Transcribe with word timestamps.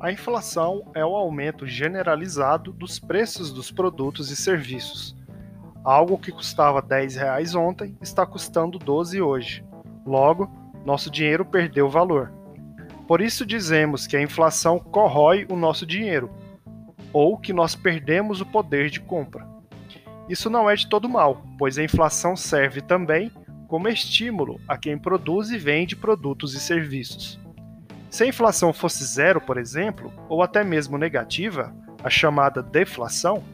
A 0.00 0.10
inflação 0.10 0.90
é 0.94 1.04
o 1.04 1.14
aumento 1.14 1.66
generalizado 1.66 2.72
dos 2.72 2.98
preços 2.98 3.52
dos 3.52 3.70
produtos 3.70 4.30
e 4.30 4.36
serviços. 4.36 5.14
Algo 5.84 6.16
que 6.16 6.32
custava 6.32 6.80
10 6.80 7.16
reais 7.16 7.54
ontem 7.54 7.94
está 8.00 8.24
custando 8.24 8.78
12 8.78 9.20
hoje. 9.20 9.62
Logo, 10.06 10.50
nosso 10.86 11.10
dinheiro 11.10 11.44
perdeu 11.44 11.90
valor. 11.90 12.32
Por 13.06 13.20
isso 13.20 13.44
dizemos 13.44 14.06
que 14.06 14.16
a 14.16 14.22
inflação 14.22 14.78
corrói 14.78 15.46
o 15.50 15.54
nosso 15.54 15.84
dinheiro, 15.84 16.30
ou 17.12 17.36
que 17.36 17.52
nós 17.52 17.74
perdemos 17.74 18.40
o 18.40 18.46
poder 18.46 18.88
de 18.88 19.00
compra. 19.00 19.46
Isso 20.30 20.48
não 20.48 20.70
é 20.70 20.74
de 20.74 20.88
todo 20.88 21.10
mal, 21.10 21.42
pois 21.58 21.76
a 21.76 21.84
inflação 21.84 22.34
serve 22.34 22.80
também 22.80 23.30
como 23.68 23.86
estímulo 23.86 24.58
a 24.66 24.78
quem 24.78 24.96
produz 24.96 25.50
e 25.50 25.58
vende 25.58 25.94
produtos 25.94 26.54
e 26.54 26.60
serviços. 26.60 27.38
Se 28.10 28.24
a 28.24 28.26
inflação 28.26 28.72
fosse 28.72 29.04
zero, 29.04 29.40
por 29.40 29.56
exemplo, 29.56 30.12
ou 30.28 30.42
até 30.42 30.64
mesmo 30.64 30.98
negativa, 30.98 31.72
a 32.02 32.10
chamada 32.10 32.60
deflação, 32.60 33.44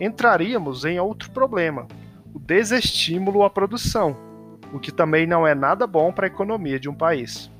entraríamos 0.00 0.86
em 0.86 0.98
outro 0.98 1.30
problema, 1.30 1.86
o 2.32 2.38
desestímulo 2.38 3.44
à 3.44 3.50
produção, 3.50 4.16
o 4.72 4.80
que 4.80 4.90
também 4.90 5.26
não 5.26 5.46
é 5.46 5.54
nada 5.54 5.86
bom 5.86 6.10
para 6.10 6.26
a 6.26 6.28
economia 6.30 6.80
de 6.80 6.88
um 6.88 6.94
país. 6.94 7.50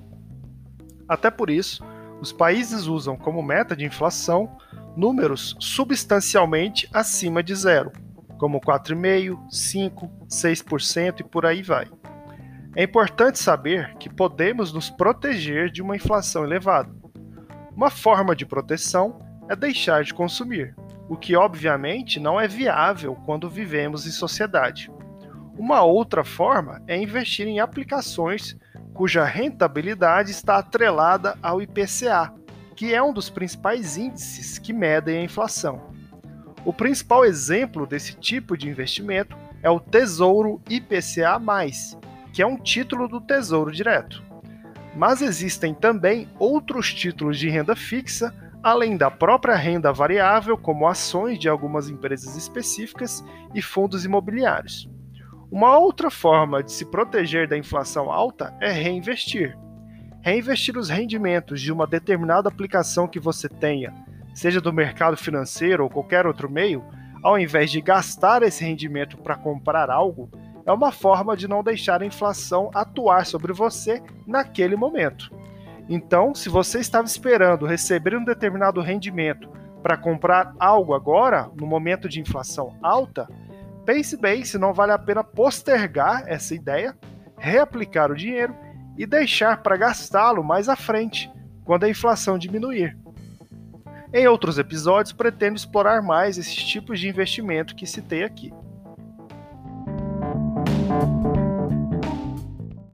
Até 1.07 1.31
por 1.31 1.51
isso, 1.51 1.85
os 2.19 2.33
países 2.33 2.87
usam 2.87 3.15
como 3.15 3.43
meta 3.43 3.77
de 3.77 3.85
inflação 3.85 4.57
números 4.97 5.55
substancialmente 5.61 6.89
acima 6.95 7.43
de 7.43 7.55
zero, 7.55 7.93
como 8.39 8.59
4,5%, 8.59 9.37
5%, 9.51 10.11
6% 10.31 11.21
e 11.21 11.25
por 11.25 11.45
aí 11.45 11.63
vai. 11.63 11.87
É 12.75 12.85
importante 12.85 13.39
saber 13.39 13.95
que 13.99 14.09
podemos 14.09 14.73
nos 14.73 14.89
proteger 14.89 15.71
de 15.71 15.83
uma 15.83 15.95
inflação 15.95 16.43
elevada. 16.43 16.91
Uma 17.77 17.91
forma 17.91 18.35
de 18.35 18.47
proteção 18.47 19.19
é 19.47 19.55
deixar 19.55 20.03
de 20.05 20.15
consumir, 20.15 20.75
o 21.07 21.15
que 21.15 21.37
obviamente 21.37 22.19
não 22.19 22.41
é 22.41 22.49
viável 22.49 23.15
quando 23.27 23.51
vivemos 23.51 24.07
em 24.07 24.11
sociedade. 24.11 24.91
Uma 25.59 25.83
outra 25.83 26.25
forma 26.25 26.83
é 26.87 26.97
investir 26.97 27.47
em 27.47 27.61
aplicações 27.61 28.57
cuja 28.95 29.23
rentabilidade 29.23 30.31
está 30.31 30.57
atrelada 30.57 31.37
ao 31.43 31.61
IPCA, 31.61 32.33
que 32.75 32.95
é 32.95 33.03
um 33.03 33.13
dos 33.13 33.29
principais 33.29 33.99
índices 33.99 34.59
que 34.59 34.73
medem 34.73 35.19
a 35.19 35.25
inflação. 35.25 35.93
O 36.65 36.73
principal 36.73 37.23
exemplo 37.23 37.87
desse 37.87 38.15
tipo 38.15 38.57
de 38.57 38.69
investimento 38.69 39.37
é 39.63 39.69
o 39.69 39.79
Tesouro 39.79 40.63
IPCA, 40.71 41.39
que 42.33 42.43
é 42.43 42.47
um 42.47 42.57
título 42.57 43.07
do 43.07 43.21
Tesouro 43.21 43.71
Direto. 43.71 44.23
Mas 44.97 45.23
existem 45.23 45.75
também 45.75 46.29
outros 46.39 46.93
títulos 46.93 47.39
de 47.39 47.49
renda 47.49 47.75
fixa, 47.75 48.35
além 48.63 48.97
da 48.97 49.11
própria 49.11 49.55
renda 49.55 49.93
variável, 49.93 50.57
como 50.57 50.87
ações 50.87 51.39
de 51.39 51.49
algumas 51.49 51.89
empresas 51.89 52.37
específicas 52.37 53.25
e 53.55 53.61
fundos 53.61 54.05
imobiliários. 54.05 54.89
Uma 55.51 55.77
outra 55.77 56.11
forma 56.11 56.63
de 56.63 56.73
se 56.73 56.87
proteger 56.87 57.47
da 57.47 57.59
inflação 57.59 58.11
alta 58.11 58.55
é 58.61 58.71
reinvestir. 58.71 59.57
Reinvestir 60.23 60.79
os 60.79 60.89
rendimentos 60.89 61.61
de 61.61 61.73
uma 61.73 61.87
determinada 61.87 62.49
aplicação 62.49 63.09
que 63.09 63.21
você 63.21 63.49
tenha 63.49 63.93
seja 64.35 64.61
do 64.61 64.73
mercado 64.73 65.17
financeiro 65.17 65.85
ou 65.85 65.91
qualquer 65.91 66.27
outro 66.27 66.51
meio, 66.51 66.83
ao 67.23 67.39
invés 67.39 67.71
de 67.71 67.81
gastar 67.81 68.43
esse 68.43 68.65
rendimento 68.65 69.19
para 69.19 69.37
comprar 69.37 69.91
algo, 69.91 70.31
é 70.65 70.73
uma 70.73 70.93
forma 70.93 71.37
de 71.37 71.49
não 71.49 71.63
deixar 71.63 72.03
a 72.03 72.07
inflação 72.07 72.71
atuar 72.75 73.27
sobre 73.27 73.53
você 73.53 74.03
naquele 74.27 74.77
momento. 74.77 75.31
Então, 75.89 76.35
se 76.35 76.49
você 76.49 76.79
estava 76.79 77.07
esperando 77.07 77.67
receber 77.67 78.17
um 78.17 78.25
determinado 78.25 78.81
rendimento 78.81 79.49
para 79.83 79.97
comprar 79.97 80.55
algo 80.59 80.95
agora, 80.95 81.51
no 81.59 81.67
momento 81.67 82.09
de 82.09 82.21
inflação 82.21 82.77
alta, 82.83 83.29
pense 83.85 84.17
bem 84.17 84.45
se 84.45 84.57
não 84.57 84.73
vale 84.73 84.93
a 84.93 84.99
pena 84.99 85.25
postergar 85.25 86.25
essa 86.27 86.55
ideia, 86.55 86.97
reaplicar 87.37 88.11
o 88.11 88.17
dinheiro 88.17 88.55
e 88.97 89.05
deixar 89.05 89.63
para 89.63 89.77
gastá-lo 89.77 90.45
mais 90.45 90.69
à 90.69 90.77
frente, 90.77 91.31
quando 91.65 91.85
a 91.85 91.91
inflação 91.91 92.39
diminuir. 92.39 92.97
Em 94.13 94.29
outros 94.29 94.59
episódios, 94.59 95.13
pretendo 95.13 95.57
explorar 95.57 96.03
mais 96.03 96.37
esses 96.37 96.55
tipos 96.55 97.01
de 97.01 97.09
investimento 97.09 97.75
que 97.75 97.87
citei 97.87 98.23
aqui. 98.23 98.53
thank 101.01 101.37
you 101.37 101.42